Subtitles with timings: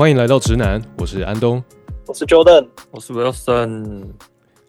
[0.00, 1.62] 欢迎来到直男，我是安东，
[2.06, 4.02] 我是 Jordan，我是 Wilson。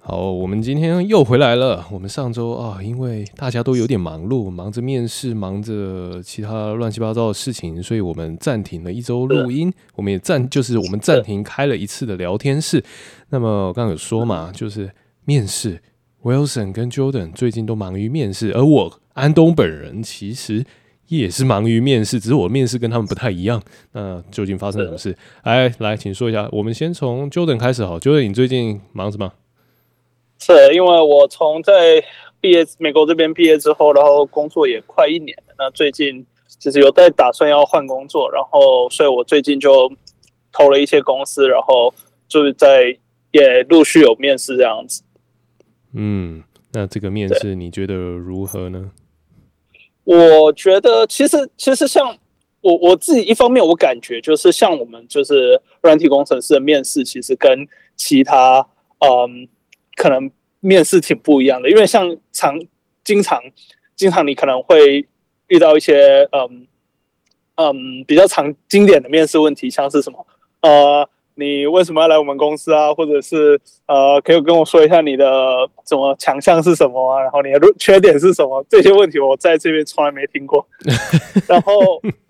[0.01, 1.87] 好，我们今天又回来了。
[1.89, 9.71] 我们上周啊，因为大家都有点忙碌，忙着面试，忙着其他乱七八糟的事情，所以我们暂停了一周录音。
[9.95, 12.83] 我们也暂就是我们暂停开了一次的聊天室。
[13.29, 14.91] 那么我刚刚有说嘛，就是
[15.23, 15.81] 面试
[16.23, 20.65] ，Wilson 跟 Jordan 最近都忙于面试，而我安东本人其实
[21.19, 23.61] 也是忙于面试，只是我面试跟他们不太一样。
[23.91, 25.17] 那究竟发生什么事？
[25.43, 26.47] 哎来，请说一下。
[26.51, 29.33] 我们先从 Jordan 开始好，Jordan，你最近忙什么？
[30.39, 32.03] 是因为我从在
[32.39, 35.53] 毕业美国这边毕业之后，然后工作也快一年了。
[35.57, 39.91] 那最近其实有在打算要换工作，然后所以我最近就
[40.51, 41.93] 投了一些公司，然后
[42.27, 42.97] 就是在
[43.31, 45.03] 也陆续有面试这样子。
[45.93, 46.41] 嗯，
[46.71, 48.91] 那这个面试你觉得如何呢？
[50.03, 52.17] 我觉得其实其实像
[52.61, 58.67] 我我自己一方面我感觉就是像我们就是软体工程师的面试，其实跟其他
[58.99, 59.47] 嗯。
[59.97, 62.57] 可能面试挺不一样的，因为像常
[63.03, 63.39] 经常
[63.95, 65.05] 经常你可能会
[65.47, 66.65] 遇到一些嗯
[67.55, 70.25] 嗯比较常经典的面试问题，像是什么
[70.61, 71.07] 呃
[71.41, 72.93] 你为什么要来我们公司啊？
[72.93, 75.25] 或者是呃可以跟我说一下你的
[75.85, 77.19] 什么强项是什么啊？
[77.19, 78.63] 然后你的缺点是什么？
[78.69, 80.65] 这些问题我在这边从来没听过。
[81.49, 81.73] 然后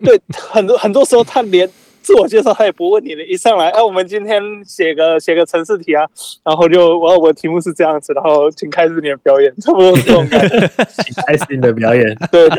[0.03, 1.69] 对很多很多时候他连。
[2.03, 6.03] 自我介绍他也不问你的，一上来，哎、啊，我们今天写个写个城市题啊，
[6.43, 10.59] 然后就我我的题目是这样子，然后请开始你的表演，差不多这种感觉，
[10.97, 12.03] 请开始你的表演。
[12.31, 12.49] 对，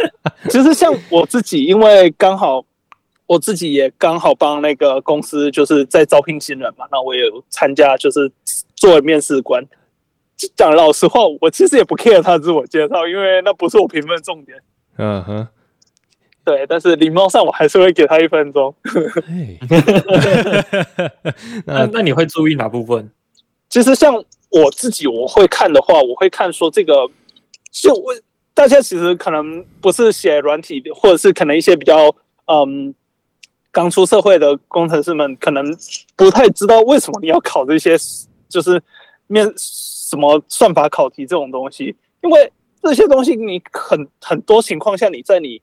[0.48, 2.64] 其实像我自己，因为刚好
[3.32, 8.30] 我自己也刚好帮那个公司就是在招聘新人嘛，那我也有参加，就是
[8.76, 9.64] 作为面试官。
[10.54, 14.58] 讲老实话，我其实也不 care 他自我介绍，因为那不是我评分重点。
[14.98, 15.48] 嗯哼。
[16.44, 18.74] 对，但是礼貌上我还是会给他一分钟。
[21.64, 23.10] 那那你会注意哪部分？
[23.70, 24.14] 其实像
[24.50, 27.08] 我自己，我会看的话，我会看说这个，
[27.70, 28.14] 就我
[28.52, 32.14] 大家其实可能不是写软体，或者是可能一些比较
[32.46, 32.94] 嗯
[33.72, 35.64] 刚出社会的工程师们，可能
[36.14, 37.96] 不太知道为什么你要考这些，
[38.48, 38.80] 就是
[39.26, 45.60] 面什么算法考题这种东西，因为这些东西你很很多情况下你在你。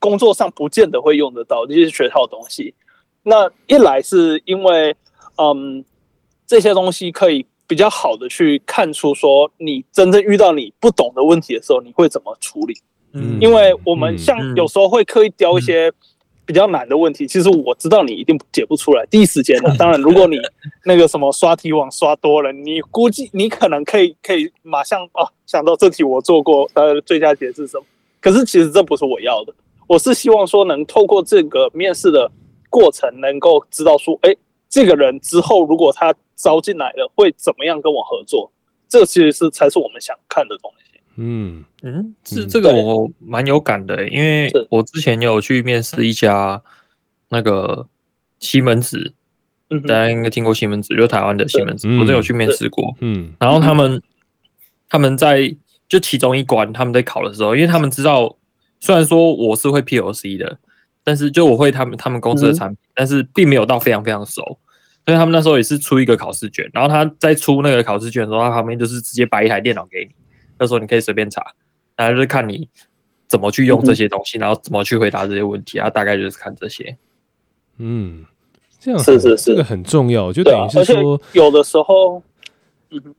[0.00, 2.74] 工作上不见得会用得到这些学套的东西。
[3.22, 4.94] 那一来是因为，
[5.38, 5.82] 嗯，
[6.46, 12.76] 这些东西可以比较好的去看出说，你真正遇到你不懂的问题的时候，你会怎么处理。
[13.14, 15.90] 嗯，因为我们像有时候会刻意雕一些
[16.46, 19.74] 比较难的问题，其实我知道你一定解不出来，第一时间的。
[19.78, 20.38] 当然，如果你
[20.84, 27.84] 那个什么刷题网刷多了，你估计你可能可以可以马上哦想到这题我做过，呃，最佳解是什么？
[28.20, 29.54] 可是其实这不是我要的。
[29.86, 32.30] 我是希望说，能透过这个面试的
[32.70, 34.34] 过程，能够知道说，哎，
[34.68, 38.50] 这个人之后如果他招进来了，会怎么样跟我合作？
[38.88, 40.83] 这其实是才是我们想看的东西。
[41.16, 41.64] 嗯。
[41.82, 46.62] 嗯，是这个我蛮有感的，因为我之前有去面试一家
[47.28, 47.86] 那个
[48.38, 49.12] 西门子，
[49.86, 52.94] 大家应该听过西门子，就台湾的西门子，我都有去面试过。
[53.00, 54.02] 嗯，然后他们
[54.88, 55.54] 他们在
[55.88, 58.36] 就其中一关他们在考的时候，因为他们知道。
[58.80, 60.58] 虽然说我是会 POC 的，
[61.02, 64.42] 但是就我会他们他们公司的产品，嗯、但是并没有到非常非常熟，
[65.06, 70.10] 所以他们那时候也是出一个考试卷，然后他在出那个考试卷的时候，他旁边就是直接摆一台电脑给你，
[70.58, 71.44] 那时候你可以随便查，
[71.96, 72.68] 然后就是看你
[73.26, 76.96] 怎么去用这些东西，嗯、然后怎么去回答这些问题，然后大概就是看这些。
[77.78, 78.24] 嗯，
[78.78, 82.22] 这样是是是，这个很重要，就等于是说有的时候，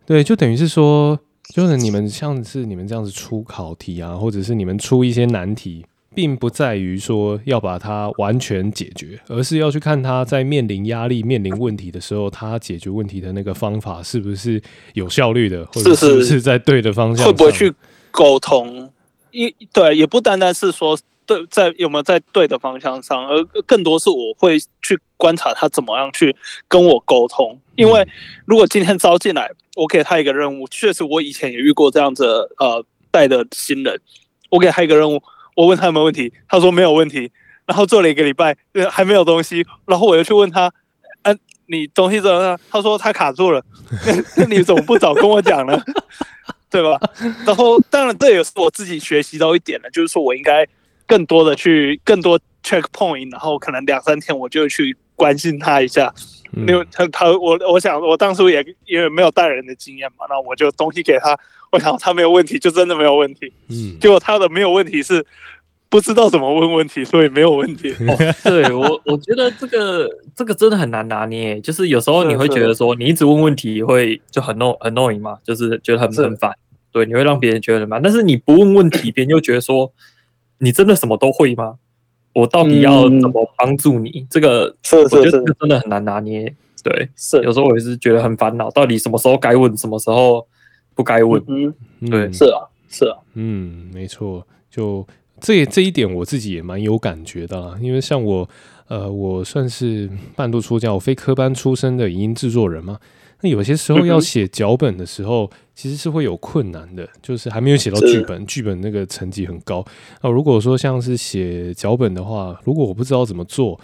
[0.05, 1.19] 对，就等于是说。
[1.53, 14.61] 就是你们像是你们这样子出考题啊，或者是你们出一些难题，并不在于说要把它完全解决，而是要去看他在面临压力、面临问题的时候，他解决问题的那个方法是不是
[14.93, 17.73] 有效率的，或者是不是在对的方向，会不会去
[18.09, 18.89] 沟通？
[19.31, 20.97] 一对，也不单单是说。
[21.27, 26.35] 对，在有没有在对的方向上，而更多是我会去观察他怎么样去
[26.67, 27.59] 跟我沟通。
[27.75, 28.07] 因为
[28.45, 33.99] 如果今天招进来，我给他一个任务，确实我以前也遇过这样子呃带的新人，
[34.51, 35.19] 我给他一个任务，
[35.55, 37.31] 我问他有没有问题，他说没有问题，
[37.65, 38.55] 然后做了一个礼拜
[38.91, 40.71] 还没有东西，然后我又去问他，
[41.23, 42.59] 嗯、你东西怎么样？
[42.69, 43.63] 他说他卡住了，
[44.37, 45.81] 那 你怎么不早跟我讲呢？
[46.69, 46.99] 对吧？
[47.45, 50.67] 然后当然这也是我自己学习到一点了，就是说我应该。
[51.07, 56.11] 更多的去更多 check point，然后可能两三天我就去关心他一下，
[56.55, 61.37] 因为他他我我想我当初也因为没有带人的经验嘛，那我就东西给他，
[61.71, 65.25] 我想他没有问题就真的没有问题，嗯，结果他的没有问题是
[65.89, 67.89] 不不知道怎么问问题，所以没有问题。
[68.01, 70.05] 哦、对我，我觉得这个
[70.35, 71.57] 这个真的很难拿捏。
[71.61, 76.51] 就是有时候你会觉得说，你一直问问题会就很 no 很 annoying 嘛，就是觉得很很烦。
[76.91, 78.01] 对，你会让别人觉得很烦。
[78.01, 79.93] 但是你不问问题，别人又觉得说，
[80.57, 81.75] 你真的什么都会吗？
[82.35, 84.09] 我到底要怎么帮助你？
[84.09, 86.53] 嗯、这个是我觉得这个真的很难拿捏。
[86.83, 90.45] 对，是有时候我也是觉得很烦恼，到底什么时候该问，什么时候
[90.93, 91.41] 不该问？
[91.47, 91.73] 嗯，
[92.11, 95.07] 对，是啊，是啊，嗯，没错，就
[95.39, 98.47] 这这一点我自己也蛮有感觉的啦，因为像我，
[98.89, 102.99] 呃，我算是半路出家，我非科班出身的影音制作人嘛。
[103.41, 109.85] 那有些时候要写脚本的时候，其实是会有困难的，就是还没有写到剧本，剧本那个层级很高。
[110.21, 113.79] 那如果说像是写脚本的话，如果我不知道怎么做，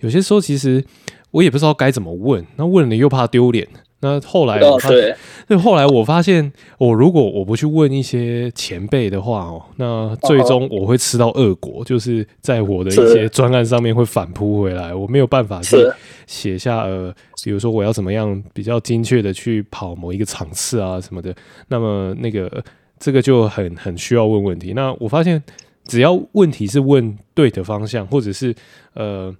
[0.00, 0.84] 有些时候其实
[1.30, 3.66] 我也不知道该怎么问，那问了又怕丢脸。
[4.06, 5.16] 那后来，对，
[5.48, 15.76] 那，后来我发现，我如果我不去问一些前辈的话哦，那最终我会吃到恶果，就是在我的一些专案上面会反扑回来，我没有办法去
[16.26, 17.12] 写下呃，
[17.42, 21.34] 比如说我要怎么样比较精确的去跑某一个场次啊什么的，
[21.68, 22.62] 那么那个
[23.00, 24.72] 这个就很很需要问问题。
[24.72, 25.42] 那我发现，
[25.86, 28.54] 只要问题是问对的方向，或者是
[28.94, 29.34] 呃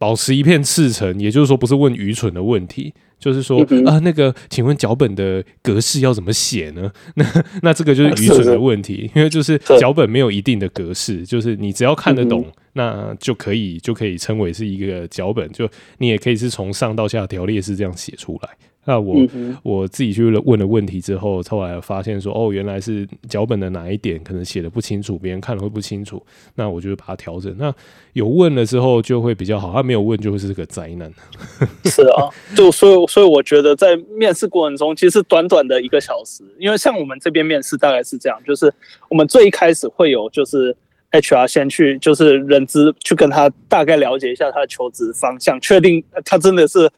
[0.00, 2.94] 保持一片赤诚，也就是说不是问愚蠢的问题。
[3.18, 6.90] 就是说啊，那个，请问脚本的格式要怎么写呢？
[7.16, 15.68] 那那这个就是愚蠢的问题，因为就是脚本没有一定的格式，就是你只要看得懂，那就可以就可以称为是一个脚本，就
[15.98, 18.48] 你也可以是从上到下条列式这样写出来。
[18.90, 26.20] 那我、嗯、我自己去问了问题之后，后来发现说，哦，原来是脚本的哪一点可能写的不清楚，别人看了会不清楚，
[26.56, 27.54] 那我就把它调整。
[27.56, 27.72] 那
[28.14, 31.08] 有问了之后就会比较好，他没有问就会是个灾难。
[31.86, 38.74] 是啊，就所以所以我觉得在面试过程中，其实短短的一个小时，因为像我们这边面试大概是这样，就是
[39.08, 40.76] 我们最一开始会有就是
[41.12, 46.90] HR 先去就是人资去跟他大概了解一下他的求职方向，确定他真的是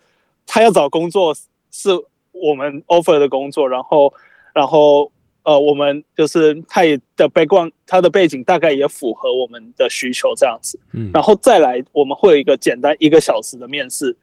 [0.46, 1.36] 他要找工作。
[1.72, 1.88] 是
[2.30, 4.12] 我们 offer 的工作，然后，
[4.54, 5.10] 然后，
[5.42, 14.14] 呃，我们就是他也的 background，他的背景大概也符合我们的需求这样子，嗯，然后再来，我们会有一个简单一个小时的面试，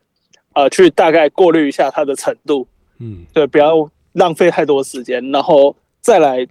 [0.54, 2.68] 呃，去大概过滤一下他的程度，
[3.00, 6.48] 嗯，对，不要浪费太多时间，然后再来，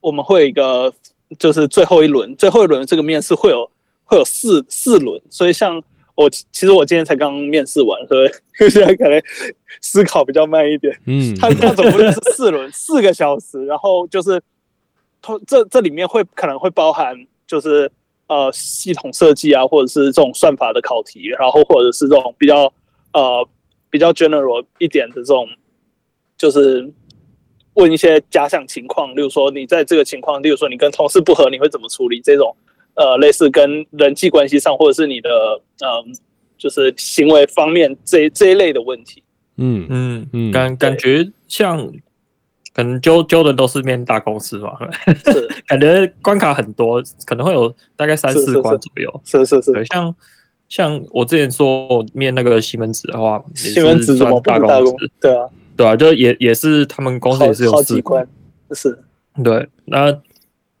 [0.00, 0.92] 我们会有一个
[1.38, 3.70] 就是最后一轮，最后一轮这个面试会有
[4.04, 5.82] 会有四四轮，所以像。
[6.14, 8.30] 我其实我今天才刚面试完，所以
[8.70, 9.22] 现在可能
[9.80, 10.94] 思考比较慢一点。
[11.06, 14.40] 嗯， 他他总共是四轮，四个小时，然后就是
[15.22, 17.16] 通，这这里面会可能会包含
[17.46, 17.90] 就是
[18.26, 22.72] 呃系统设计啊，或者是这种算法的考题，然后或者是这种比较
[23.14, 23.48] 呃
[23.88, 25.48] 比较 general 一点的这种，
[26.36, 26.92] 就是
[27.74, 32.54] 问一些假想情况，例如说你在这个情况，例如说你跟同事不和，你会怎么处理这种。
[32.94, 35.30] 呃，类似跟人际关系上，或者是你的
[35.82, 36.14] 嗯，
[36.58, 39.22] 就是行为方面这这一类的问题。
[39.56, 41.90] 嗯嗯嗯，感感觉像
[42.74, 44.72] 可能揪揪的都是面大公司嘛，
[45.66, 49.20] 感觉关卡很多，可能会有大概三四关左右。
[49.24, 50.14] 是是是，像
[50.68, 55.10] 像我之前说面那个西门子的话，西门子什么大公司？
[55.18, 58.26] 对啊，对啊，就也也是他们公司也是有四关，
[58.72, 58.98] 是，
[59.42, 60.20] 对，那。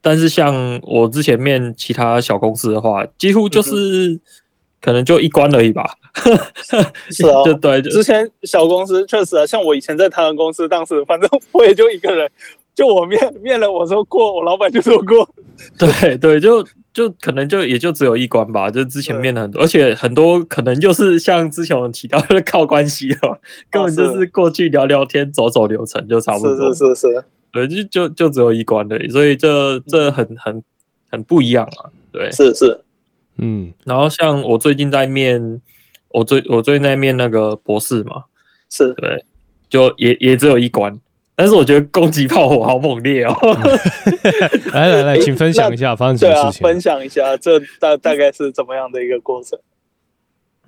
[0.02, 4.18] 但是像我之前面其他小公司的话，几乎就是
[4.80, 5.94] 可能就一关而已吧。
[7.08, 12.28] 是啊，就对，之前小公司确实啊，像我以前在台湾公司，当时反正我也就一个人，
[12.74, 15.26] 就我面面了，我说过，我老板就说过。
[15.78, 18.68] 对对，就就可能就也就只有一关吧。
[18.68, 26.74] 就之前面了很多，而且很多可能就是像之前我们提到的靠关系了， 根本就是过去聊聊天、走走流程就差不多。
[26.74, 27.24] 是是是是。
[27.52, 30.64] 对，就就就只有一关的，所以这这很很
[31.10, 31.92] 很不一样啊。
[32.10, 32.80] 对，是是，
[33.36, 33.72] 嗯。
[33.84, 35.60] 然后像我最近在面，
[36.08, 38.24] 我最我最近在面那个博士嘛，
[38.70, 39.24] 是对，
[39.68, 40.98] 就也也只有一关，
[41.36, 43.34] 但是我觉得攻击炮火好猛烈哦。
[44.72, 46.62] 来来来，请分享一下发生什么事情？
[46.62, 49.58] 对啊，分享一下，这大大概是怎么样的一个过程？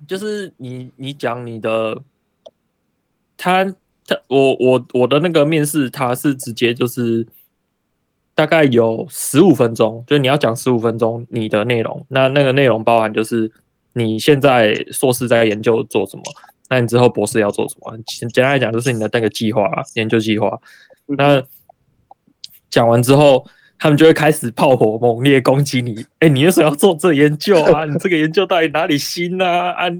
[0.07, 2.03] 就是你你讲你的，
[3.35, 3.73] 他。
[4.05, 7.25] 他我我我的那个面试，他是直接就是
[8.33, 12.05] 大概有十五分钟，就是你要讲十五分钟你的内容。
[12.09, 13.51] 那那个内容包含就是
[13.93, 16.23] 你现在硕士在研究做什么，
[16.69, 17.97] 那你之后博士要做什么？
[18.05, 20.59] 简单来讲，就是你的那个计划，研究计划。
[21.05, 21.43] 那
[22.69, 23.45] 讲完之后。
[23.77, 27.83] 他们就会开始炮火猛烈攻击你，哎、欸，你为什么要做这研究啊？
[27.89, 29.71] 你这个研究到底哪里新啊？
[29.71, 29.99] 啊，你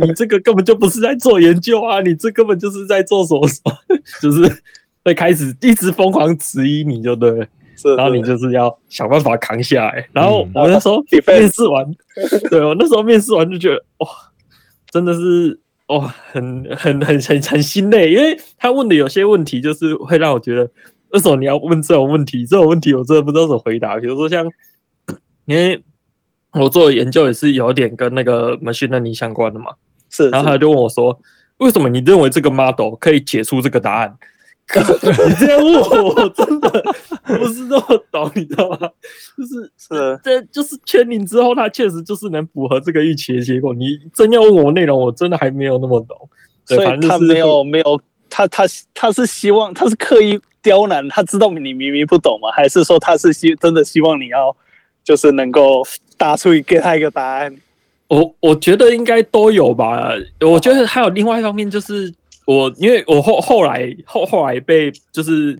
[0.00, 3.46] 你这个根本就不是在做研究啊，你这根本就是在做什么？
[3.48, 3.72] 什么，
[4.20, 4.62] 就是
[5.04, 7.46] 会开始一直疯狂质疑你就对了，
[7.96, 10.06] 然后你就是要想办法扛下来。
[10.12, 11.84] 然后我那时候 面试完，
[12.50, 14.08] 对我那时候面试完就觉得哇，
[14.90, 20.70] 真的是哇，很很很很很心累，因为他问的有些问题就是会让我觉得，
[21.12, 22.46] 为什么你要问这种问题？
[22.46, 23.96] 这种问题我真的不知道怎么回答。
[23.98, 24.44] 比如说像，
[25.46, 25.82] 因为
[26.52, 29.72] 我做的研究也是有点跟那个 machine learning 相关的嘛，
[30.10, 31.18] 是，然后他就问我说，
[31.58, 34.16] 为什么你认为这个 model 可以解出这个答案？
[34.72, 36.70] 你这样问我，我真的
[37.24, 38.78] 不是那么懂，你知道吗？
[39.36, 43.74] 就是是，这就是圈领之后，它确实就是能符合这个预期的结果。
[43.74, 46.16] 你真要问我内容，我真的还没有那么懂。
[46.64, 48.00] 所以他没有没有，
[48.34, 52.50] 他他他是希望他是刻意刁难，他知道你明明不懂吗？
[52.50, 54.56] 还是说他是希真的希望你要
[55.04, 55.86] 就是能够
[56.16, 57.54] 答出给他一个答案？
[58.08, 60.12] 我我觉得应该都有吧。
[60.40, 62.12] 我觉得还有另外一方面就是。
[62.44, 65.56] 我因为我后后来后后来被就是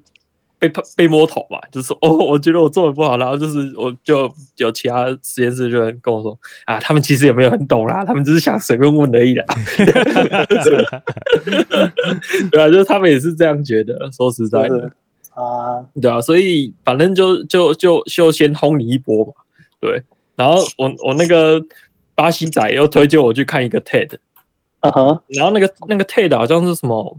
[0.68, 9.44] 被被摸头嘛，就是哦， 我觉得我做的不好，然后就是我就有其他实验室就跟我说啊，他们其实也没有很懂啦，他们只是想随便问而已啦。
[12.50, 14.08] 对啊，就是他们也是这样觉得。
[14.12, 14.90] 说实在的
[15.34, 19.32] 啊，对啊，所以反正就就就就先轰你一波嘛。
[19.80, 20.00] 对，
[20.36, 21.60] 然后我我那个
[22.14, 24.16] 巴西仔又推荐我去看一个 TED。
[24.80, 27.16] 嗯哼，然后那个那个 TED 好像是什么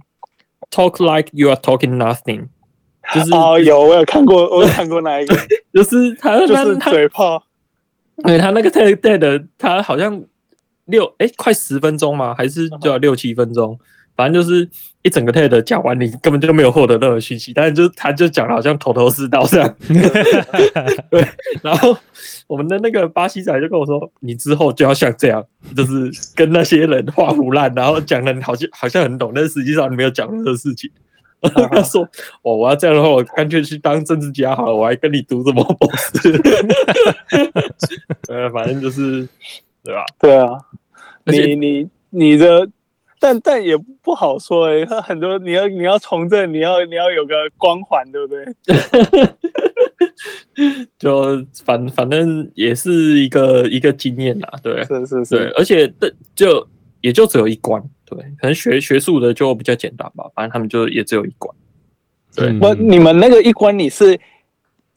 [0.70, 2.48] Talk like you are talking nothing，
[3.14, 5.36] 就是哦，有我有看过，我有看过那一个，
[5.74, 7.44] 就是他就是嘴炮，
[8.24, 10.24] 对他那个 TED TED 他好像
[10.86, 12.34] 六哎快十分钟嘛？
[12.34, 13.78] 还是就要六七分钟？
[14.16, 14.70] 反正就是
[15.02, 19.76] 一整个 TED 讲完，你根本就没有获得任何讯息，但是就他就讲的好像头头是道这样。
[21.10, 21.28] 对，
[21.64, 21.98] 然后
[22.46, 25.44] 我们的那个巴西仔就跟我说：“你之后就要像这样，
[25.76, 30.92] 就是跟那些人画虎烂，然后讲的好像好像很懂，但是实际上你没有讲任何事情。”
[31.72, 32.04] 他说
[32.44, 36.32] ：“哦，我要这样的话，我干脆去当政治家好了，我还跟你读什么博士？”
[38.30, 39.28] 呃，反正就是
[39.84, 40.06] 对吧？
[40.20, 40.58] 对啊，
[41.26, 42.70] 你你你的。
[43.20, 48.46] 但但也不好说哎、欸，他很多你要你要从政，你要你要有个光环，对不对？
[51.00, 55.90] 就反反正也是一个一个经验啦，对，是是是，而且
[56.36, 56.68] 就
[57.00, 61.56] 也就只有一关，对，可能学学术的就比较简单吧，反正他们就也只有一关，
[62.36, 64.20] 对，我、嗯，你们那个一关你是。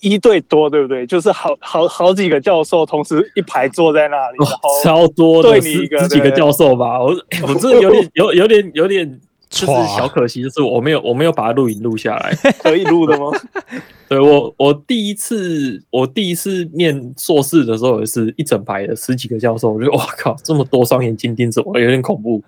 [0.00, 1.06] 一对多，对不对？
[1.06, 4.50] 就是好好好几个教授同时一排坐在那里，哦、
[4.84, 7.00] 超多的，十十几个教授吧。
[7.02, 7.06] 我
[7.48, 13.26] 我这有点有有点有点就是 小可惜，就是我没有我没有把它录影录下来， 可以录的吗？
[14.08, 22.42] 对我我第一次我第一次念硕士的时候也是一整排的十几个教授，我觉得哇靠，这么多双眼睛盯着我，有点恐怖。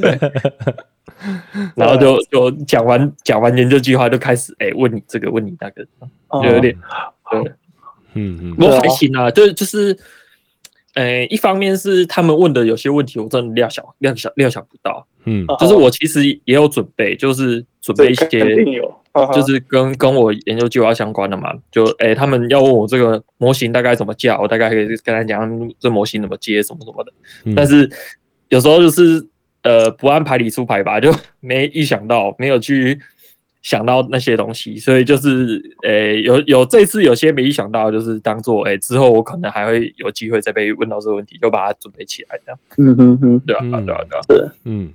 [0.00, 0.18] 对。
[1.74, 5.82] 然后就就讲完讲完研究计划就开始哎、欸、问你这个问你那个，
[6.42, 6.76] 就有点
[7.30, 7.52] 对，
[8.14, 9.96] 嗯嗯，不过还行啊，就就是，
[10.96, 18.26] 哎、欸，一方面是他们问的有些问题我真的料想料想料想不到，嗯，就是我其实也有准备，就是准备一些，
[19.32, 27.12] 就是跟跟我研究计划相关的嘛，就哎、欸、他们要问我这个模型大概怎么架，我大概可以跟他讲这模型怎么接什么什么的，
[27.54, 27.88] 但是
[28.48, 29.26] 有时候就是。
[29.62, 32.96] 呃，不按牌理出牌吧，就没预想到，没有去
[33.66, 42.60] 想到那些东西，所以就是，诶、欸，有有这次有些没想到，就是当做，哎、欸，之后我可能还会有机会再被问到这个问题，就把它准备起来，这样。
[42.76, 44.52] 嗯哼哼，对啊，对啊，对啊。
[44.66, 44.92] 嗯，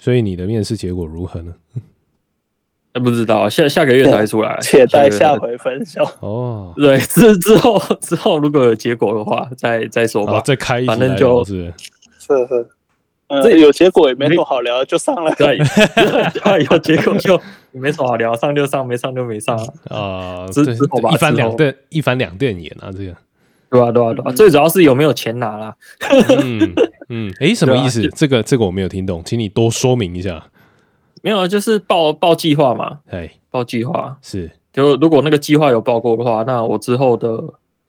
[0.00, 1.54] 所以你的面试结果如何呢？
[2.94, 6.02] 那不知道，下下个月才出来，且待下回分晓。
[6.20, 11.74] 哦， 对，之之后之后如果有结果的话，再再说吧，再开一，反正就是
[12.18, 12.66] 是是。
[13.42, 15.34] 这有结果也没什么好聊，就上了。
[15.36, 15.58] 对，
[16.70, 17.40] 有结果就
[17.72, 19.56] 没什么好聊，上就上，没上就没上
[19.88, 20.46] 啊。
[20.52, 23.16] 之之后吧，一翻两瞪，一翻两瞪眼啊，这个。
[23.70, 24.32] 对啊，对啊，对啊。
[24.32, 25.74] 最主要是有没有钱拿啦。
[26.40, 26.74] 嗯
[27.08, 28.06] 嗯，哎，什么意思？
[28.16, 30.44] 这个这个我没有听懂，请你多说明一下。
[31.22, 32.98] 没有，就是报报计划嘛。
[33.10, 34.50] 哎，报计划是。
[34.72, 37.42] 就如果那个计划有报过的话，那我之后的。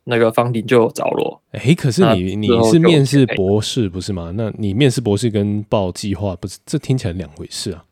[0.05, 1.41] 那个方顶就有着落。
[1.51, 4.31] 哎、欸，可是你你是面试博士不是吗？
[4.35, 7.83] 那你面试博士跟报计划不是，这听起来两回事啊。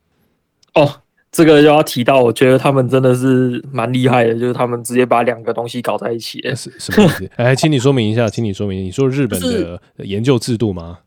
[0.75, 1.01] 哦，
[1.31, 6.39] 这个就要提到，我觉得他们真的是蛮厉害的，就是他们直接把两个东西搞在一起。
[6.55, 7.29] 是什么意思？
[7.37, 10.99] 哎，请你说明一下，请你说明，你说日本的研究制度吗？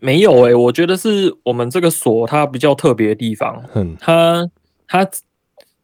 [0.00, 3.62] 没有哎、欸，我觉得是我们这个所它比较特别的地方。
[3.74, 4.48] 嗯，它
[4.86, 5.06] 它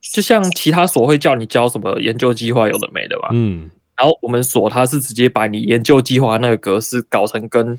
[0.00, 3.28] 就像其他所会叫你交什么研究计划，有的没的吧？
[3.32, 3.70] 嗯。
[3.96, 7.78] 然后我们所它是直接把你研究计划那个格式搞成跟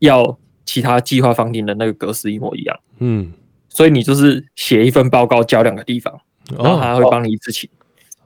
[0.00, 3.32] 要其他计划方定的那个格式一模一样，嗯，
[3.68, 6.20] 所以你就是写一份报告交两个地方，
[6.58, 7.68] 然后还会帮你一次请，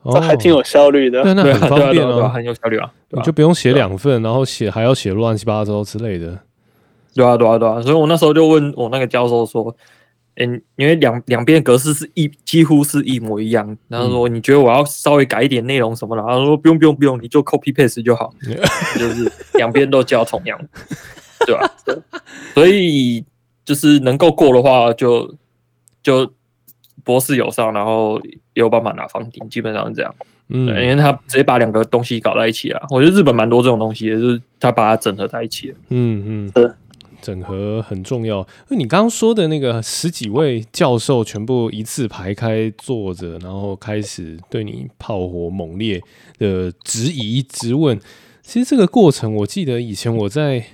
[0.04, 1.22] 这还挺有效率的。
[1.22, 2.92] 对，那很方便哦，很有效率啊。
[3.10, 6.38] 你就不用写两份，然后写还要写乱七八糟之类的。
[7.14, 7.80] 对啊，对啊，对啊。
[7.80, 9.74] 所以我那时候就问我那个教授说
[10.36, 18.32] ：“诶，因为两两边格式是一几乎是一模一样，然后说你觉得我要稍微改一点内容什么的？”然后说：“不用，不用，不用，你就 copy paste 就好，
[18.98, 20.58] 就是两边都交同样，
[21.46, 21.96] 对吧？”对，
[22.54, 23.24] 所以
[23.64, 25.26] 就是能够过的话就，
[26.02, 26.32] 就就。
[27.04, 30.12] 博士有上，然后也有办法拿房顶，基本上是这样。
[30.48, 32.84] 嗯，因为他直接把两个东西搞在一起了。
[32.90, 35.72] 我觉得日本蛮多这种东西的，就是他把它整合在一起。
[35.90, 36.72] 嗯嗯，
[37.26, 38.46] 整合很重要。
[38.68, 46.00] 那你刚刚说的那个十几位教授全部一字排开坐着，然后开始对你炮火猛烈
[46.38, 47.98] 的质疑质问，
[48.42, 50.64] 其实这个过程，我记得以前我在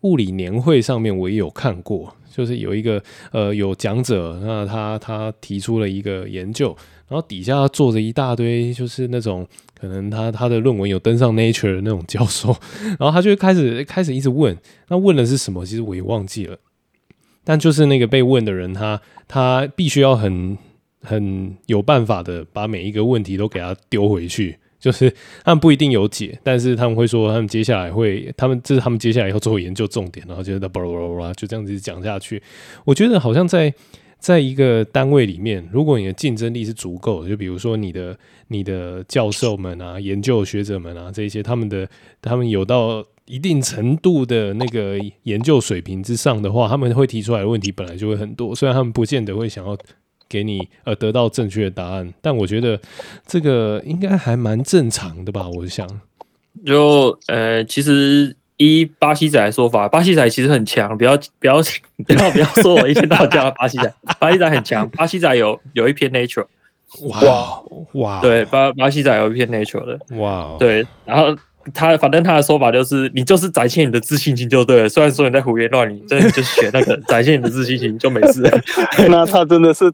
[0.00, 2.12] 物理年会上面我也有看过。
[2.30, 6.68] 就是有一个呃有讲者，那他他提出了一个研究，
[7.08, 9.44] 然后底下坐着一大堆，就是那种
[9.80, 12.56] 可能他他的论文有登上 Nature 的那种教授，
[12.98, 14.56] 然后他就开始开始一直问，
[14.88, 15.64] 那问的是什么？
[15.64, 16.58] 其实我也忘记了，
[17.44, 20.58] 但就是那个被问的人，他他必须要很
[21.02, 24.58] 很有办法的把每一个问题都给他丢回去。
[24.80, 32.40] 就是他们不一定有解，但是他们会说，他们接下来会，他们这是他们接下来要做研究重点，然后就在巴拉巴拉巴拉就这样子讲下去。
[32.84, 33.74] 我觉得好像在
[34.18, 41.88] 在一个单位里面，如果你的竞争力是足够的，就比如说你的你的教授们啊、研究学者们啊这些，他们的
[42.20, 49.76] 他们有到一定程度的那个研究水平之上的话，他们会提出来的问题本来就会很多，虽然他们不见得会想要。
[50.30, 52.78] 给你呃得到正确的答案，但我觉得
[53.26, 55.48] 这个应该还蛮正常的吧？
[55.48, 55.88] 我想，
[56.66, 61.56] 就呃，其实依巴西仔的说法，巴西仔其实很强，不要不要
[62.06, 66.46] 不要不要说我一天到晚叫他巴西仔， 巴西仔很强，巴西仔有有一篇 Nature，
[67.22, 67.62] 哇
[67.94, 71.34] 哇，对巴巴西仔有一篇 Nature 的，哇，对，然后
[71.72, 78.60] 他反正他的说法就是，你就是展现你的自信心就对了，虽然说你在胡言乱语，真的就学那个 展现你的自信心就没事了，
[79.08, 79.92] 那他真的是。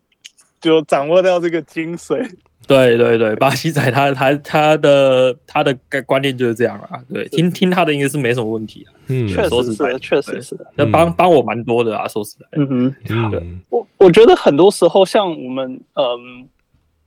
[0.60, 2.26] 就掌握到这个精髓，
[2.66, 16.48] 对对对，巴西仔他他他的他的观念就是这样啊，对，听听他的应该是没什么问题啊，嗯，确实是，确实是，那帮帮我蛮多的啊，说实在，嗯哼，对，我我觉得很多时候像我们嗯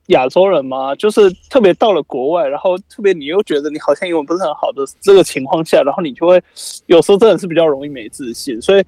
[0.08, 6.42] 亚洲人嘛，就是特别到了国外，然后特别你又觉得你好像英文不是很好的这个情况下，然后你就会
[6.86, 8.84] 有时候真的是比较容易没自信，所以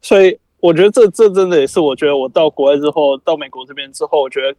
[0.00, 0.38] 所以。
[0.60, 4.56] 我觉得这这真的也是，我觉得我到国外之后，到美国这边之后，我觉得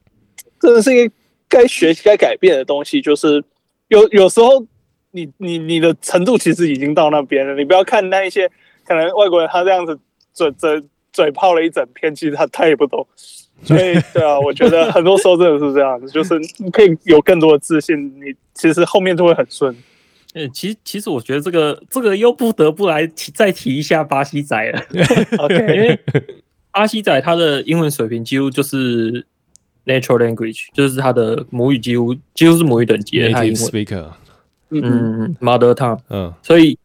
[0.59, 1.11] 真的是一个
[1.49, 3.01] 该学习、该改变的东西。
[3.01, 3.43] 就是
[3.87, 4.65] 有有时候
[5.11, 7.55] 你，你你你的程度其实已经到那边了。
[7.55, 8.49] 你不要看那一些
[8.85, 9.99] 可能外国人，他这样子
[10.33, 13.07] 嘴嘴嘴炮了一整篇，其实他他也不懂。
[13.63, 19.73] 所以，对啊，我觉得很多时候真的是这样子，就是你可以有更多的自信，你其实后面就会很顺。
[20.33, 24.81] 嗯，其实其实我觉得这个这个又不得不来提再提一下巴西仔了，
[25.39, 25.97] OK，因为
[26.69, 29.25] 巴西仔他的英文水平几乎就是
[29.85, 33.55] natural language，就是他的母语几乎几乎是母语等级的他英文。
[33.55, 34.07] Speaker，
[34.69, 36.77] 嗯，mother tongue，嗯，所以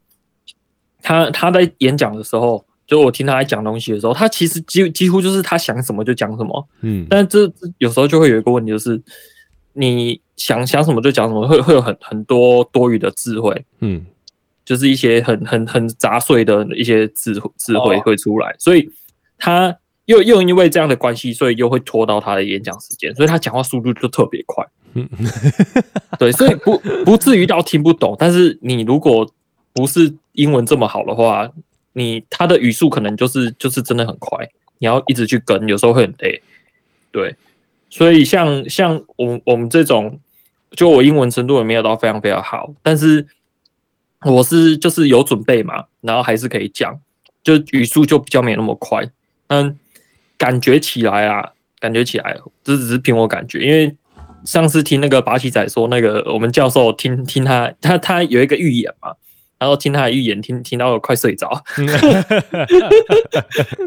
[1.02, 9.02] 他他在演讲的时候，就我听他在讲东西的时候，他其实几几乎就是他想什么就讲什么，嗯，但这这有时候就会有一个问题就是。
[9.72, 14.04] 你想想什么就讲什么，会会有很很多多余的智慧，嗯，
[14.64, 18.90] 就是一些很很很杂碎的一些智智慧会出来，所以
[19.38, 19.74] 他
[20.10, 25.08] 又又因为这样的关系，所以又会拖到他的演讲时间，所以他讲话速度就特别快，嗯，
[26.18, 29.30] 对，所以不不至于到听不懂，但是你如果
[29.72, 31.48] 不是英文这么好的话，
[31.92, 36.42] 你他的语速可能就是就是真的很快，你要一直去跟，有时候会很累，
[37.12, 37.36] 对。
[37.88, 40.20] 所以像像我我们这种，
[40.72, 43.26] 就我英文程度也没有到非常非常好，但是
[44.24, 47.00] 我是就是有准备嘛，然后还是可以讲，
[47.42, 49.04] 就语速就比较没那么快。
[49.48, 49.76] 嗯，
[50.40, 53.94] 感觉起来啊，感觉起来，这只是凭我感觉，因为
[54.44, 59.12] 上次听那个巴西仔说，那个我们教授听听他他他有一个预言嘛，
[59.58, 61.62] 然后听他的预言，听听到我快睡着。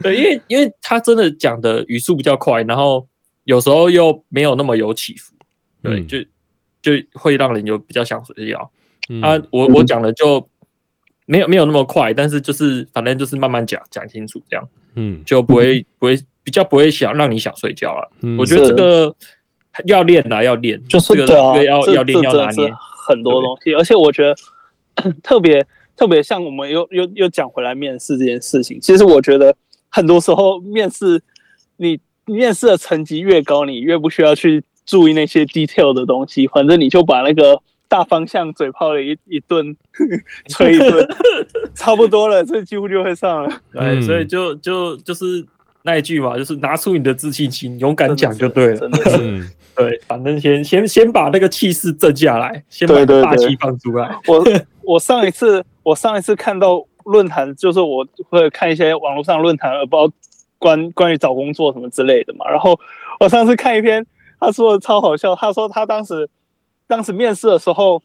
[0.03, 3.07] 对，因为因为他真的讲的语速比较快，然后。
[3.45, 5.33] 有时候又没有那么有起伏，
[5.81, 6.17] 对，嗯、就
[6.81, 8.71] 就会让人有比较想睡觉。
[9.09, 10.49] 嗯、啊，我我讲的就
[11.25, 18.11] 没有没有那么快，但是就是反正就是慢慢讲讲清楚这样，嗯，就不会不会比较不会想让你想睡觉了。
[18.21, 19.15] 嗯、我觉得这个
[19.85, 22.71] 要练啦，要练，就是对啊，要要练要拿捏
[23.07, 24.35] 很多东西，而且我觉得
[25.23, 29.55] 特别特别像我们又又又讲回来面试这件事情，其实我觉得
[29.89, 31.21] 很多时候面试
[31.77, 31.99] 你。
[32.25, 39.75] 面试的成绩越高，你越不需要去注意那些 detail 的东西，反正你就把那个大方向嘴炮了一一顿，
[40.47, 41.05] 吹一顿，
[41.75, 43.49] 差不多了，这几乎就会上了。
[43.73, 45.45] 对，嗯、所以就就就是
[45.83, 48.77] 那一句嘛，就是拿出你的自信心，勇敢讲就对了。
[48.77, 54.07] 真的是，真的是 对，反正先先先把那个气势镇下来，先把霸气放出来。
[54.23, 60.11] 对对对我我上一次我上一次看到论坛，就是我会看一些网络上论坛，呃不
[60.57, 62.49] 关关于找工作什么之类的嘛。
[62.49, 62.79] 然后
[63.19, 64.05] 我上次看一篇。
[64.39, 66.29] 他说的超好笑，他说他当时
[66.85, 68.03] 当时面试的时候，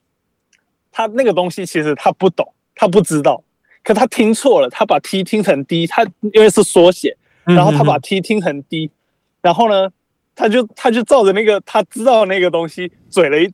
[0.93, 3.43] 他那个东西其实他不懂，他不知道，
[3.83, 7.17] 可他听错了，他把 T 听成 D，他因为是缩写，
[7.55, 8.91] 然后他把 T 听很低
[9.43, 9.91] 然后呢，
[10.35, 13.53] 他就他就照着那个他知道的那个东西嘴了一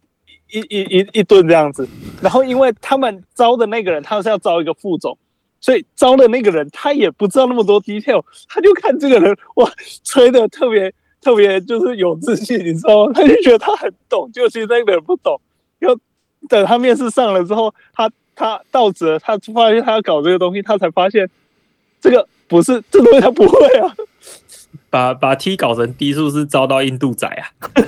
[0.50, 1.88] 一一一一顿这样子，
[2.20, 5.16] 然后因为他们招的那个人他是要招一个副总，
[5.60, 9.70] 所以招的那个人他也不知道那么多 detail，他就看这个人哇
[10.02, 10.92] 吹的特别。
[11.24, 13.12] 特别就是有自信，你知道吗？
[13.14, 15.40] 他就觉得他很懂，就其实那个人不懂。
[15.78, 15.96] 要
[16.50, 21.30] 等他面试上了之后，他他到职，他发现他要搞这个东西，他才发现
[21.98, 23.94] 这个不是这东西，他不会啊。
[24.90, 27.46] 把把 T 搞成是不是遭到印度仔啊？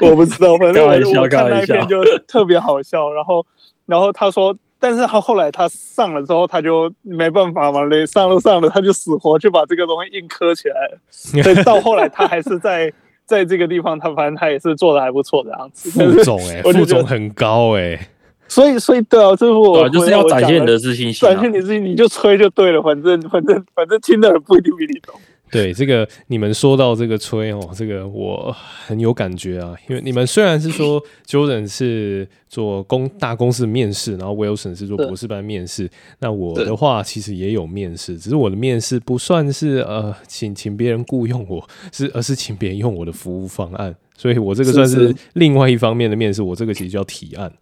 [0.00, 3.12] 我不知道，反正我看那篇就特别好笑。
[3.12, 3.46] 然后
[3.86, 4.56] 然后他说。
[4.82, 10.98] 但是他后来他上了之后，他就没办法嘛，嘞，上了上了，他就死活就把这个东西硬磕起来了。
[11.12, 12.90] 所以到后来他还是在
[13.26, 15.90] 在这个地方，他反正他也是做的还不错的样子。
[15.90, 18.08] 副总哎、欸，副总很高哎、欸。
[18.50, 25.14] 所以所以对啊，这是我就是要展现你的自信心、啊，展现你的自信，你就吹就对了，反正反正反正听的人不一定比你懂。
[25.52, 28.54] 对这个，你们说到这个吹哦，这个我
[28.86, 29.74] 很有感觉啊。
[29.88, 47.52] 因为你们虽然是说 Jordan 是做公大公司面试，然后 Wilson 是做博士班面试，那我的话其实也有面试，只是我的面试不算是呃请请别人雇佣我，是而是请别人用我的服务方案，所以我这个算是另外一方面的面试，我这个其实叫提案。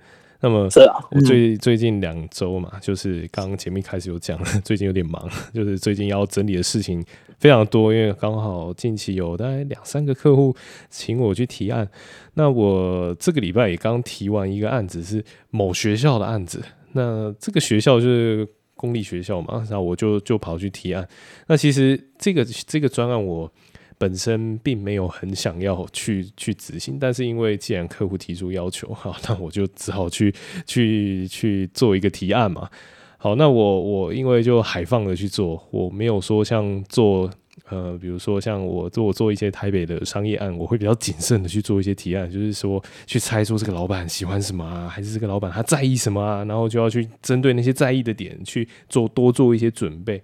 [0.41, 0.69] 那么，
[1.11, 7.05] 我最最近两周嘛，就是刚刚前面开始有讲了， 最近有点忙， 就是最近要整理的事情
[7.39, 10.55] 非常多，因为刚好近期有大概两三个客户
[10.89, 11.89] 请我去提案。
[12.35, 16.63] 那我这个礼拜也刚提完一个案子，是某学校的案子。
[16.93, 21.07] 那这个学校就是公立学校嘛，然后我就就跑去提案。
[21.49, 23.53] 那其实这个这个专案我。
[23.99, 30.33] 本身并没有很想要去去执行，但是因为既然客户提出要求，哈，那我就只好去
[30.67, 32.71] 去去做一个提案嘛。
[33.17, 37.29] 好，那我我因为就海放的去做，我没有说像做
[37.69, 50.23] 呃，比如说像我做做一些台北的商业案，我会比较谨慎的去做一些提案，就是说去猜出这个老板喜欢什么啊，还是这个老板他在意什么啊，然后就要去针对那些在意的点去做多做一些准备。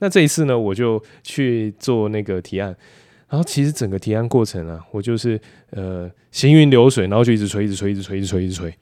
[0.00, 2.76] 那这一次呢，我就去做那个提案。
[3.28, 8.74] 然后其实整个提案过程啊，我就是呃行云流水，然后就一直吹，一直吹，一直吹，一直吹，一直吹。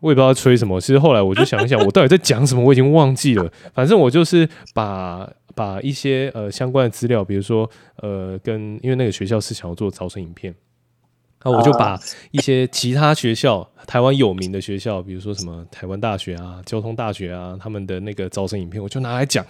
[0.00, 0.78] 我也不知道吹什么。
[0.78, 3.50] 其实后来我就想一想，我到底在讲什么，我已经忘记了。
[3.72, 7.70] 反正我就是把把一些呃相关的资料，比如说
[8.02, 10.54] 呃跟因为那个学校是想要做招生影片。
[11.44, 19.44] 那我就把一些其他学校，台湾有名的学校，比如说什么台湾大学啊、交通大学啊，他们的那个招生影片，我就拿来讲。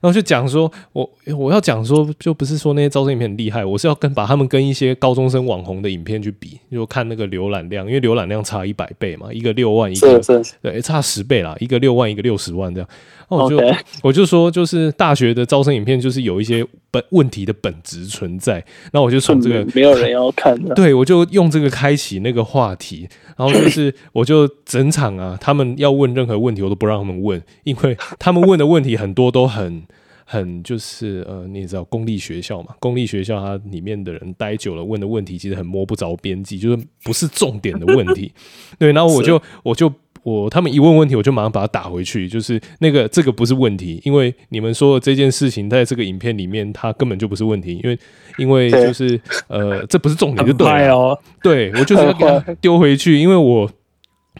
[0.00, 10.20] 然后就讲说，我我要讲说，就不是说那些招生影片很厉害，我是要跟把他们跟一些高中生网红的影片去比，就看那个浏览量，因为浏览量差一百倍嘛，一个六万，一个
[10.62, 12.88] 对差十倍啦，一个六万，一个六十万这样。
[13.30, 13.60] 那我就.
[14.02, 18.64] 我就说，就是大学的招生影片，就是有一些本问题的本质存在。
[18.92, 29.82] 那我就从这个没有人要看的，对我就用这个开启那个话题，然后就是 我就整场啊，他们要问任何问题，我都不让他们问，因为他们问的问题很多都很
[30.24, 38.32] 很就是呃，你也知道公立学校嘛，公立学校它里面的人待久了，问的问题其实很摸不着边际，就是不是重点的问题。
[38.78, 39.92] 对，然后我就我就。
[40.22, 47.98] 我他们一问问题，我就马上把它打回去，就是那个这个不是问题，因为你们说的这件事情在这个影片里面，它根本就不是问题，因为
[48.38, 53.70] 因为 就是呃，这不是重点就对了，哦、对我就是要给他丢回去，因为我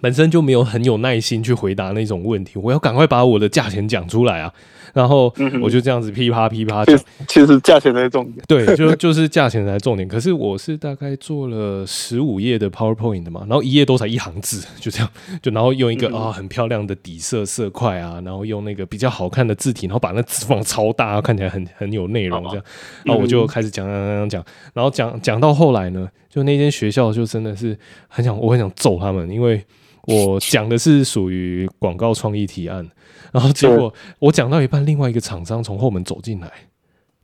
[0.01, 4.53] 本身就没有很有耐心去回答那种问题，我要赶快把我的价钱讲出来啊。
[4.93, 6.99] 然后我就这样子噼啪噼啪讲，
[7.29, 8.45] 其实价钱才是重点。
[8.47, 10.09] 对，就就是价钱才是重点。
[10.09, 15.09] 可是我是大概做了十五页的 PowerPoint 的嘛，然后一页都才一行字，就这样，
[15.43, 22.65] 就然后用一个啊很漂亮的底色色块啊，然后用那个比较好看的字体，然后把那字放超大，看起来很很有内容这样。
[23.05, 27.77] 然后我就开始讲讲讲讲讲，然后讲讲到后来呢，就那间学校就真的是
[28.09, 29.65] 很想，我很想揍他们，因为
[30.05, 32.89] 我讲的是属于广告创意提案。
[33.33, 36.51] 然后结果我讲到一半，另外一个厂商从后门走进来，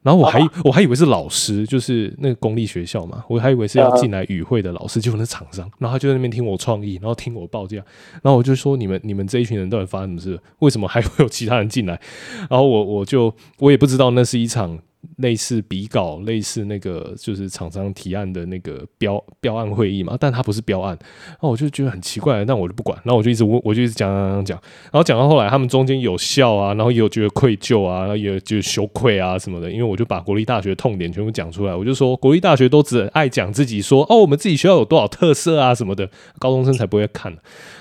[0.02, 7.76] 然后我还我还以为是老师，就是那个公立学校嘛，我还以为是要进来与会的老师，结果那厂商，然后他就在那边听我创意，然后听我报价，
[8.22, 10.40] 然后我就说你们你们这一群人到底发生什么事？
[10.60, 12.00] 为什么还会有其他人进来？
[12.48, 14.78] 然后我我就我也不知道那是一场。
[15.18, 20.96] 类似比稿，类似那个就是厂商提案的那个标标案会议嘛，但它不是标案，
[21.28, 37.32] 然后我就觉得很奇怪，那我就不管，然后我就一直我我就一直讲讲讲讲，然后讲到后来，他们中间有笑啊，然后也有觉得愧疚啊，然后也有觉得羞愧啊什么的，因为我就把国立大学的痛点全部讲出来，我就说国立大学都只爱讲自己说哦，我们自己学校有多少特色啊什么的，高中生才不会看，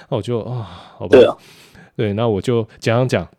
[0.10, 1.36] 那我就啊，好吧，对啊，
[1.96, 3.30] 对，那我就讲讲讲。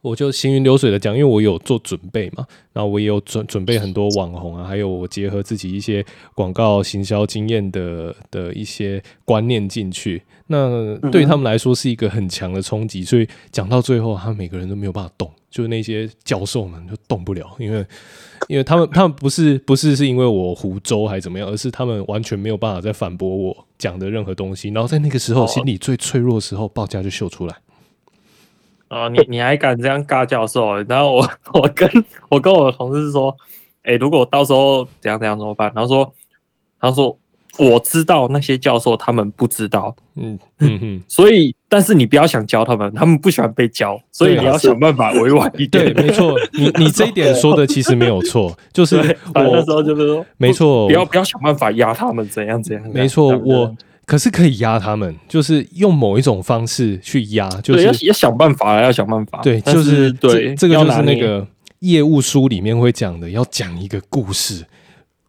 [0.00, 17.84] 我就行云流水的讲，因为我有做准备嘛，然后我也有准准备很多网红啊，还有我结合自己一些广告行销经验的的一些观念进去，那对他们来说是一个很强的冲击，所以讲到最后，他们每个人都没有办法动，就是那些教授们就动不了，因为
[18.46, 27.56] 因为他们他们不是不是是因为我胡诌还是怎么样，而是他们完全没有办法再反驳我讲的任何东西，然后在那个时候心里最脆弱的时候，报价就秀出来。
[28.90, 30.76] 哦，你你还敢这样尬教授？
[30.84, 31.88] 然后我 我跟
[32.30, 33.36] 我跟我的同事说，
[33.82, 35.70] 哎、欸，如果到时候怎样怎样怎么办？
[35.74, 36.14] 然后说，
[36.80, 37.18] 他说
[37.58, 45.92] 我知道那些教授他们不知道，嗯嗯嗯， 所以但是你不要想教他们，他们不喜欢被教，所以你要想办法委婉一点。
[45.92, 48.96] 对，没错，你你这一点说的其实没有错，就是
[49.34, 52.82] 我那时候就是说，没错，不要不要想办法压他们怎样怎样。
[52.92, 53.76] 没错，我。
[54.08, 59.42] 可是可以压他们，就是用某一种方式去压，就是要要想办法，要想办法。
[59.42, 61.46] 对，就是对，这个就是那个
[61.80, 64.64] 业务书里面会讲的，要讲一个故事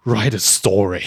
[0.06, 1.04] ，write a story，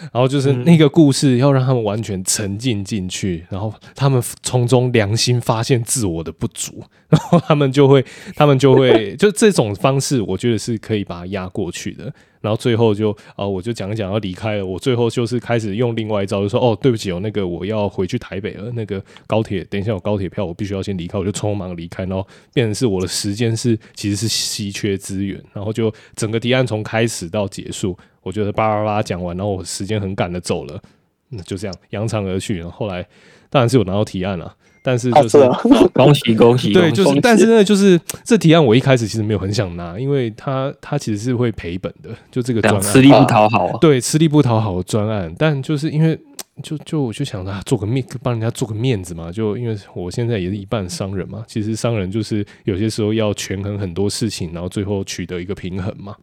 [0.00, 8.04] 然后就是那个故事要让他们完全沉浸进去，然后他们从中良心发现自我的不足， 然后他们就会，
[8.36, 12.12] 他们就会，就这种方式，我觉得是可以把它压过去的。
[12.40, 14.66] 然后最后就啊、呃，我就讲一讲要离开了。
[14.66, 18.70] 我最后就是开始用另外一招，就说哦，对不起哦，那个我要回去台北了。
[18.72, 22.04] 那个高铁，等一下有高铁票，我必须要先离开，我就匆忙离开。
[22.04, 25.42] 然后变成是我的时间是其实是稀缺资源。
[25.54, 30.82] 然后就整个提案从开始到结束，我觉得叭叭叭讲完，然后我时间很赶的走了，
[31.28, 32.58] 那就这样扬长而去。
[32.58, 33.06] 然后后来
[33.48, 34.52] 当然是有拿到提案了。
[34.86, 35.38] 但是就是
[35.94, 45.34] 恭喜恭喜，对，就是但是呢，就是这提案我一开始其实没有很想拿，因为他他其实是会赔本的，就这个专案吃力不讨好，对，吃力不讨好的专案。
[45.38, 46.18] 但就是因为
[46.62, 49.32] 就就我就想着做个面，帮人家做个面子嘛。
[49.32, 56.14] 就因为我现在也是一半商人嘛，其实商人就是有些时候要权衡很多事情，然后最后取得一个平衡嘛。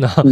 [0.00, 0.24] 那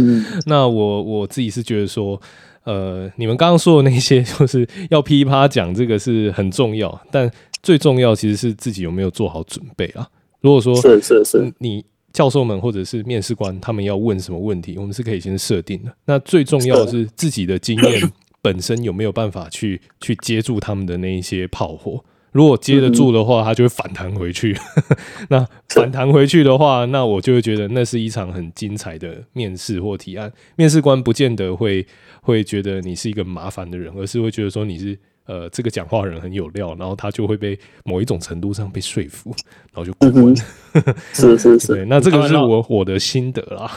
[0.45, 2.21] 那我我自己是觉得说。
[2.65, 7.31] 呃，你们刚刚说的那些，就是要噼啪讲，这个是很重要，但
[7.63, 10.07] 最重要其实是自己有没有做好准备啊。
[10.41, 15.91] 如果说是是是，你教授们或者是面试官他们要问什么问题，我们是可以先设定的。
[16.05, 22.03] 那最重要的是自己的经验本身有没有办法去去接住他们的那一些炮火。
[22.31, 24.55] 如果接得住的话，他就会反弹回去。
[25.29, 30.31] 那反弹回去的话，那我就会觉得那是一场很精彩的面试或提案。
[30.55, 31.85] 面试官不见得会
[32.21, 39.33] 会觉得你是一个麻烦的人，而是会觉得说你是呃这个讲话人很有料，然后他就会被某一种程度上被说服，
[39.73, 40.35] 然后就过关。
[41.13, 43.71] 是是是，对，那这个是我我的心得啦。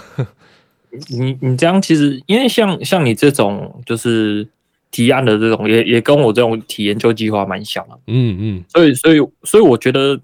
[1.08, 4.48] 你你这样其实，因为像像你这种就是。
[4.92, 10.20] 提案的这种也也跟我这种体研究计划蛮像的，嗯嗯，所以所以所以我觉得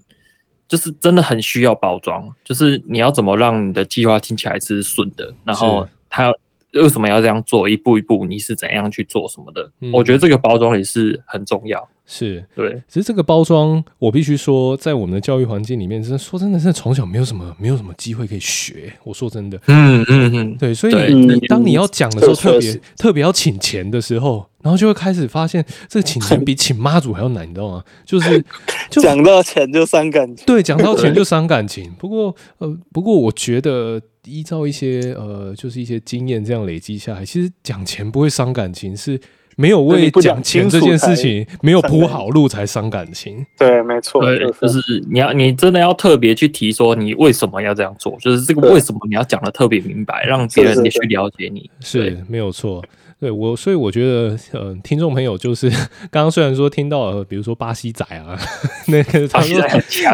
[0.67, 6.31] 就是真的很需要包装，就是你要怎么让你的计划听起来是顺的，然后他
[6.73, 11.89] 为什么要这样做，一步一步你是怎样去做什么的，嗯、我觉得这个包装也是很重要。
[12.11, 18.91] 是对，其实这个包装，我必须说，在我们的教育环境里面，真的说真的是从小没有什么没有什么机会可以学。
[19.03, 27.83] 我说真的，嗯嗯嗯，对，所以你你当你要讲的时候，特别特别要请钱的时候，然后就会开始发现，这个请钱比请妈祖还要难，你知道吗？
[28.03, 28.43] 就是
[28.89, 31.93] 讲到钱就伤感情，对，讲到钱就伤感情。
[31.99, 39.21] 不过呃，不过我觉得依照一些呃，就是一些经验这样累积下来，其实讲钱不会伤感情，是。
[39.59, 43.45] 没有为讲钱这件事情没有铺好路才伤感情。
[43.57, 44.79] 对，没错，对，就是。
[45.11, 52.83] 你要你真的要特别去提说你为什么要这样做，就是这个为什么你要讲的特别明白，让别人也去了解你，是没有错。
[53.19, 55.69] 对我，所以我觉得，呃，听众朋友就是
[56.09, 58.39] 刚刚虽然说听到了，比如说巴西仔啊，
[58.87, 59.61] 那个他说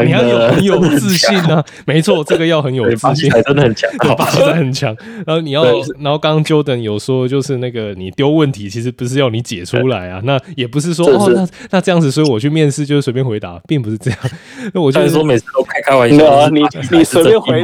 [0.04, 3.88] 你要有很有自信啊，没错，这个要很有自信，真的很强，
[4.18, 4.98] 巴西仔很强。
[5.26, 5.63] 然后你要，
[6.00, 14.20] 然后刚刚 Jordan 有说，就是那个你丢问题，其实不是要你解出来啊，那也不是说哦，那那这样子，所以我去面试就是随便回答，并不是这样。
[14.74, 17.63] 那我就是说每次都开开玩笑，你你随便回。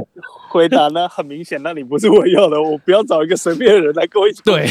[0.51, 4.67] 回答呢，很明显，那你不是我要的，我不要找一个随便的人来跟我一起对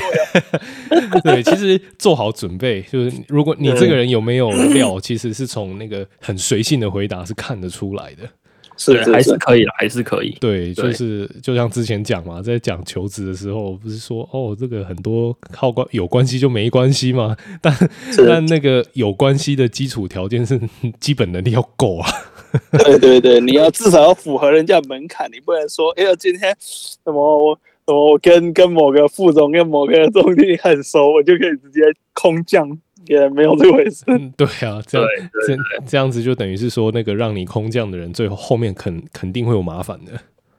[1.24, 8.28] 对，其实做好准备，就是如果你这个人有没有料， 其实是从那个很随性的回答是看得出来的。
[8.76, 10.34] 是，是，是还是可以的，还是可以。
[10.40, 17.36] 对，就是就像之前讲嘛，在讲求职的时候，不是说哦，这个很多靠关有关系就没关系嘛？
[17.60, 17.90] 但
[18.26, 20.58] 但那个有关系的基础条件是
[20.98, 22.08] 基本能力要够啊。
[22.84, 31.80] 对对对，你要至少要符合人家门槛，你不能说哎呀，今天什么我我跟跟某个副总跟某个总经理很熟，我就可以直接
[32.12, 32.78] 空降。
[33.06, 34.04] 也没有这回事。
[34.08, 35.08] 嗯，对啊，这样
[35.46, 40.12] 这这样子就等于是说，那个让你空降的人，最后后面肯肯定会有麻烦的。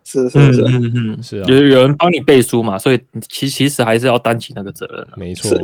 [0.03, 2.99] 是是是，嗯嗯，是啊，就是有人帮你背书嘛，所以
[3.29, 5.07] 其其实还是要担起那个责任。
[5.15, 5.55] 没错，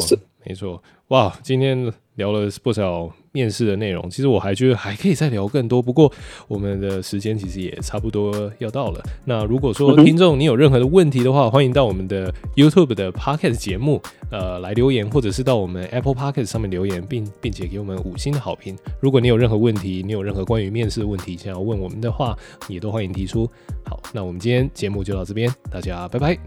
[0.46, 0.82] 没错。
[1.08, 5.80] 哇，今天聊了不少面试的内容，其实我还觉得还可以再聊更多。
[5.80, 6.12] 不过
[6.48, 9.04] 我们的时间其实也差不多要到了。
[9.26, 18.76] 那如果说听众你有任何的问题的话，欢迎到我们的 YouTube 的 Podcast 节目呃来留言，或者是到我们 Apple Podcast 上面留言，并并且给我们五星的好评。
[19.00, 22.36] 如果你有任何问题，你有任何关于面试的问题想要问我们的话，
[22.68, 23.48] 也都欢迎提出。
[23.86, 26.38] 好，那我们今天节目就到这边，大家拜拜，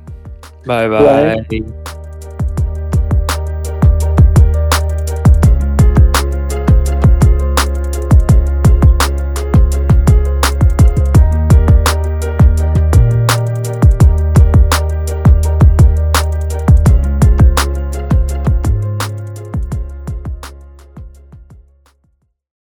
[0.66, 1.99] 拜拜。